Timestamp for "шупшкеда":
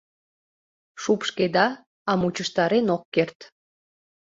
1.01-1.67